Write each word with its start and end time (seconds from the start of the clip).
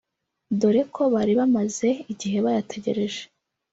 dore 0.59 0.81
ko 0.93 1.01
bari 1.13 1.33
bamaze 1.39 1.87
igihe 2.13 2.37
bayategereje 2.45 3.21